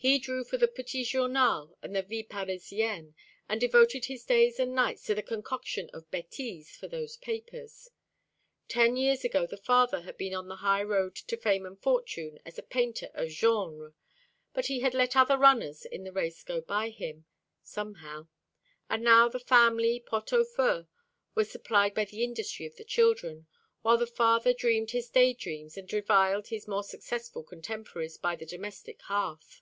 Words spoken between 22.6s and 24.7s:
of the children, while the father